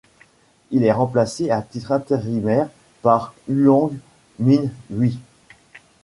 [0.71, 2.67] Il est remplacé à titre intérimaire
[3.03, 3.91] par Huang
[4.39, 5.19] Min-hui.